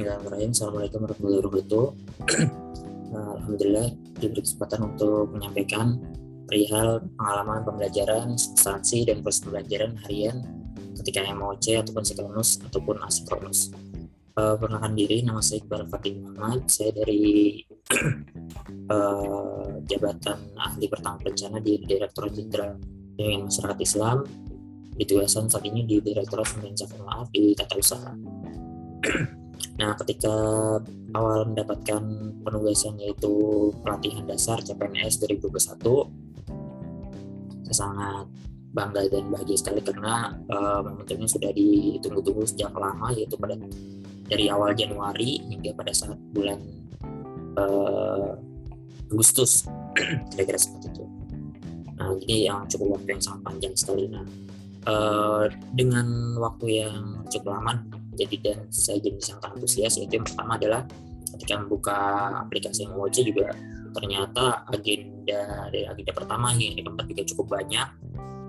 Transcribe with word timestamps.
Bismillahirrahmanirrahim. 0.00 0.52
Assalamualaikum 0.56 0.98
warahmatullahi 1.04 1.40
wabarakatuh. 1.44 1.84
Alhamdulillah 3.36 3.86
diberi 4.16 4.40
kesempatan 4.40 4.80
untuk 4.88 5.28
menyampaikan 5.28 5.86
perihal 6.48 7.04
pengalaman 7.20 7.60
pembelajaran, 7.68 8.32
substansi, 8.32 9.04
dan 9.04 9.20
proses 9.20 9.44
pembelajaran 9.44 10.00
harian 10.00 10.40
ketika 10.96 11.20
MOC 11.36 11.84
ataupun 11.84 12.00
sinkronus 12.00 12.64
ataupun 12.64 12.96
asinkronus. 13.04 13.76
Uh, 14.40 14.56
perkenalkan 14.56 14.96
diri, 14.96 15.20
nama 15.20 15.44
saya 15.44 15.60
Iqbal 15.60 15.84
Fatih 15.92 16.16
Muhammad. 16.16 16.64
Saya 16.72 16.96
dari 16.96 17.60
uh, 18.88 19.84
jabatan 19.92 20.40
ahli 20.56 20.88
pertama 20.88 21.20
bencana 21.20 21.60
di 21.60 21.76
Direktorat 21.84 22.32
Jenderal 22.32 22.80
Bimbingan 23.20 23.52
Masyarakat 23.52 23.78
Islam. 23.84 24.24
Ditugasan 24.96 25.52
saat 25.52 25.68
ini 25.68 25.84
di 25.84 26.00
Direktorat 26.00 26.48
Pemerintahan 26.56 27.04
Maaf 27.04 27.28
di 27.36 27.52
Tata 27.52 27.76
Usaha. 27.76 28.16
Nah, 29.78 29.94
ketika 30.02 30.34
awal 31.14 31.46
mendapatkan 31.46 32.02
penugasan 32.42 32.98
yaitu 32.98 33.32
pelatihan 33.84 34.26
dasar 34.26 34.58
CPNS 34.60 35.22
2021, 35.24 36.10
saya 37.70 37.76
sangat 37.86 38.26
bangga 38.70 39.02
dan 39.10 39.30
bahagia 39.30 39.58
sekali 39.58 39.82
karena 39.82 40.30
uh, 40.50 40.78
momentumnya 40.82 41.26
sudah 41.26 41.50
ditunggu-tunggu 41.50 42.46
sejak 42.46 42.70
lama 42.74 43.10
yaitu 43.14 43.34
pada 43.34 43.58
dari 44.30 44.46
awal 44.46 44.70
Januari 44.78 45.42
hingga 45.50 45.74
pada 45.74 45.90
saat 45.90 46.18
bulan 46.30 46.58
uh, 47.58 48.38
Agustus 49.10 49.66
kira-kira 50.30 50.58
seperti 50.58 50.86
itu. 50.94 51.04
Nah, 51.98 52.14
ini 52.24 52.46
yang 52.46 52.64
cukup 52.70 52.96
waktu 52.96 53.18
yang 53.18 53.22
sangat 53.22 53.40
panjang 53.42 53.74
sekali. 53.74 54.06
Nah, 54.06 54.24
uh, 54.86 55.44
dengan 55.74 56.36
waktu 56.38 56.84
yang 56.84 57.24
cukup 57.28 57.58
lama 57.58 57.82
jadi 58.16 58.36
dan 58.44 58.58
saya 58.68 59.00
jadi 59.00 59.18
sangat 59.20 59.56
antusias 59.56 59.96
yaitu 59.96 60.20
yang 60.20 60.26
pertama 60.26 60.60
adalah 60.60 60.82
ketika 61.36 61.54
membuka 61.56 61.98
aplikasi 62.42 62.84
MOC 62.90 63.16
juga 63.24 63.48
ternyata 63.90 64.66
agenda 64.70 65.70
dari 65.70 65.86
agenda 65.86 66.12
pertama 66.14 66.54
hingga 66.54 66.86
keempat 66.86 67.06
juga 67.10 67.22
cukup 67.34 67.46
banyak. 67.58 67.88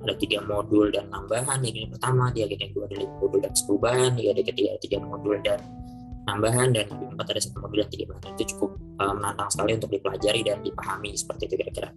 Ada 0.02 0.18
tiga 0.18 0.42
modul 0.42 0.90
dan 0.90 1.14
nambahan 1.14 1.62
di 1.62 1.70
agenda 1.70 1.94
pertama 1.94 2.34
di 2.34 2.42
agenda 2.42 2.66
kedua 2.74 2.90
ada 2.90 2.98
lima 2.98 3.16
modul 3.22 3.40
dan 3.46 3.54
perubahan 3.54 4.12
di 4.18 4.22
agenda 4.26 4.44
ketiga 4.50 4.70
tiga 4.82 4.98
modul 4.98 5.36
dan 5.46 5.60
nambahan 6.26 6.68
dan 6.74 6.86
di 6.90 7.06
keempat 7.06 7.28
ada 7.30 7.42
satu 7.42 7.58
modul 7.62 7.78
dan 7.86 7.90
tiga 7.94 8.06
bahan. 8.10 8.22
Itu 8.34 8.44
cukup 8.58 8.72
uh, 8.98 9.14
menantang 9.14 9.50
sekali 9.54 9.72
untuk 9.78 9.90
dipelajari 9.94 10.42
dan 10.42 10.58
dipahami 10.66 11.14
seperti 11.14 11.44
itu 11.50 11.56
kira-kira 11.62 11.90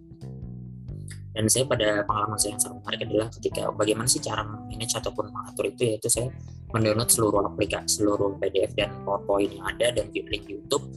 dan 1.35 1.51
saya 1.51 1.67
pada 1.67 2.07
pengalaman 2.07 2.39
saya 2.39 2.55
yang 2.55 2.61
sangat 2.63 2.77
menarik 2.79 2.99
adalah 3.11 3.27
ketika 3.27 3.61
bagaimana 3.75 4.07
sih 4.07 4.23
cara 4.23 4.41
manage 4.47 4.95
ataupun 4.95 5.35
mengatur 5.35 5.67
itu 5.67 5.81
yaitu 5.83 6.07
saya 6.07 6.31
mendownload 6.71 7.11
seluruh 7.11 7.43
aplikasi 7.43 7.99
seluruh 7.99 8.39
PDF 8.39 8.71
dan 8.79 8.95
PowerPoint 9.03 9.51
yang 9.51 9.67
ada 9.67 9.91
dan 9.91 10.07
link 10.15 10.47
YouTube. 10.47 10.87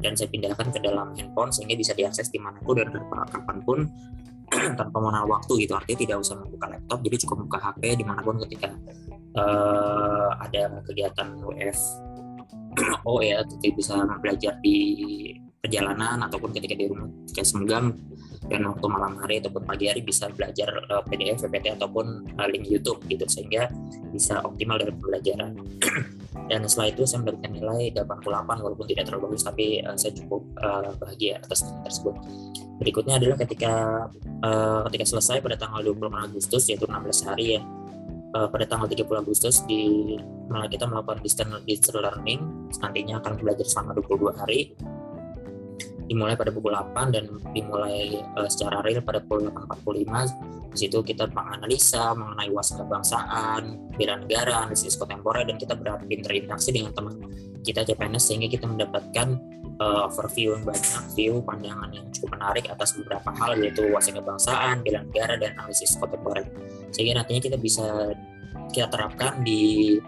Dan 0.00 0.16
saya 0.16 0.32
pindahkan 0.32 0.72
ke 0.72 0.80
dalam 0.80 1.12
handphone 1.12 1.52
sehingga 1.52 1.76
bisa 1.76 1.92
diakses 1.92 2.32
di 2.32 2.40
mana 2.40 2.56
pun 2.64 2.80
dan 2.80 2.88
kapan 3.04 3.58
pun 3.60 3.78
tanpa 4.80 4.96
mengenal 4.96 5.28
waktu 5.28 5.68
gitu. 5.68 5.76
Artinya 5.76 5.98
tidak 6.06 6.16
usah 6.24 6.40
membuka 6.40 6.66
laptop 6.72 6.98
jadi 7.04 7.16
cukup 7.26 7.36
buka 7.44 7.58
HP 7.60 7.82
di 8.00 8.04
mana 8.06 8.24
pun 8.24 8.40
ketika 8.46 8.72
uh, 9.36 10.32
ada 10.40 10.80
kegiatan 10.88 11.36
WF 11.44 11.78
oh 13.08 13.20
ya 13.20 13.42
ketika 13.46 13.74
bisa 13.76 13.94
belajar 14.22 14.54
di 14.62 14.78
perjalanan 15.60 16.22
ataupun 16.24 16.54
ketika 16.56 16.74
di 16.78 16.86
rumah 16.88 17.10
ketika 17.26 17.42
dan 18.50 18.66
waktu 18.66 18.86
malam 18.90 19.14
hari 19.22 19.38
ataupun 19.38 19.62
pagi 19.62 19.86
hari 19.86 20.02
bisa 20.02 20.26
belajar 20.34 20.74
uh, 20.90 21.06
PDF, 21.06 21.46
PPT 21.46 21.78
ataupun 21.78 22.34
uh, 22.34 22.48
link 22.50 22.66
YouTube 22.66 22.98
gitu 23.06 23.22
sehingga 23.30 23.70
bisa 24.10 24.42
optimal 24.42 24.76
dalam 24.82 24.98
pembelajaran. 24.98 25.54
dan 26.50 26.66
setelah 26.66 26.90
itu 26.90 27.02
saya 27.06 27.22
mendapatkan 27.22 27.52
nilai 27.54 27.94
88 27.94 28.26
walaupun 28.66 28.86
tidak 28.90 29.06
terlalu 29.06 29.30
bagus 29.30 29.46
tapi 29.46 29.78
uh, 29.86 29.94
saya 29.94 30.12
cukup 30.18 30.42
uh, 30.58 30.90
bahagia 30.98 31.38
atas 31.38 31.62
nilai 31.62 31.82
tersebut. 31.86 32.14
Berikutnya 32.82 33.14
adalah 33.22 33.36
ketika 33.38 33.72
uh, 34.42 34.82
ketika 34.90 35.04
selesai 35.06 35.38
pada 35.38 35.54
tanggal 35.54 35.86
26 35.86 36.10
Agustus 36.10 36.62
yaitu 36.66 36.90
16 36.90 37.30
hari 37.30 37.46
ya 37.56 37.62
pada 38.30 38.62
tanggal 38.62 38.86
30 38.86 39.10
Agustus 39.26 39.66
di 39.66 40.14
kita 40.70 40.86
melakukan 40.86 41.18
distance, 41.18 41.66
distance 41.66 41.98
learning 41.98 42.70
nantinya 42.78 43.18
akan 43.18 43.42
belajar 43.42 43.66
selama 43.66 43.98
22 43.98 44.38
hari 44.38 44.70
dimulai 46.10 46.34
pada 46.34 46.50
pukul 46.50 46.74
8 46.74 47.14
dan 47.14 47.30
dimulai 47.54 48.18
uh, 48.34 48.50
secara 48.50 48.82
real 48.82 48.98
pada 48.98 49.22
pukul 49.22 49.46
8.45 49.46 50.74
di 50.74 50.78
situ 50.86 50.98
kita 51.02 51.30
menganalisa 51.30 52.14
mengenai 52.14 52.50
wawasan 52.50 52.82
kebangsaan, 52.86 53.62
bela 53.94 54.14
negara, 54.18 54.66
analisis 54.66 54.94
kontemporer 54.98 55.46
dan 55.46 55.58
kita 55.58 55.74
berinteraksi 55.78 56.70
dengan 56.70 56.94
teman 56.94 57.14
kita 57.62 57.86
CPNS 57.86 58.22
sehingga 58.22 58.48
kita 58.50 58.66
mendapatkan 58.70 59.38
uh, 59.82 60.06
overview 60.06 60.54
yang 60.54 60.64
banyak, 60.66 61.02
view 61.18 61.34
pandangan 61.42 61.90
yang 61.90 62.06
cukup 62.14 62.38
menarik 62.38 62.70
atas 62.70 62.94
beberapa 62.94 63.30
hal 63.34 63.58
yaitu 63.58 63.82
wawasan 63.90 64.18
kebangsaan, 64.22 64.82
bela 64.86 65.00
negara 65.02 65.34
dan 65.38 65.58
analisis 65.58 65.98
kontemporer. 65.98 66.46
Sehingga 66.94 67.18
nantinya 67.22 67.42
kita 67.50 67.58
bisa 67.58 68.14
kita 68.70 68.86
terapkan 68.86 69.42
di 69.42 69.98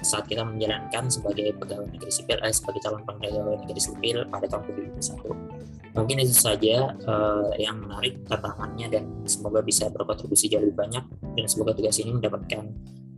saat 0.00 0.24
kita 0.26 0.42
menjalankan 0.44 1.08
sebagai 1.08 1.52
pegawai 1.56 1.88
negeri 1.88 2.12
sipil 2.12 2.38
eh, 2.40 2.52
sebagai 2.52 2.80
calon 2.84 3.02
pegawai 3.04 3.60
negeri 3.64 3.80
sipil 3.80 4.24
pada 4.28 4.46
tahun 4.48 4.62
2021. 4.96 5.90
Mungkin 5.90 6.16
itu 6.22 6.34
saja 6.38 6.94
uh, 7.02 7.50
yang 7.58 7.82
menarik 7.82 8.22
tantangannya 8.30 8.86
dan 8.86 9.04
semoga 9.26 9.58
bisa 9.58 9.90
berkontribusi 9.90 10.46
jauh 10.46 10.62
lebih 10.62 10.78
banyak 10.78 11.02
dan 11.34 11.46
semoga 11.50 11.74
tugas 11.74 11.98
ini 11.98 12.14
mendapatkan 12.14 12.62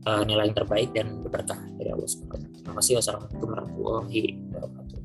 uh, 0.09 0.25
nilai 0.25 0.49
yang 0.49 0.57
terbaik 0.57 0.89
dan 0.97 1.21
berkah 1.21 1.61
dari 1.77 1.93
Allah 1.93 2.09
SWT. 2.09 2.65
Terima 2.65 2.75
kasih. 2.81 2.97
Wassalamualaikum 2.97 3.49
warahmatullahi 3.53 4.21
wabarakatuh. 4.57 5.01